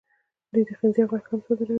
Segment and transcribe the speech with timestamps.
[0.53, 1.69] دوی د خنزیر غوښه هم صادروي.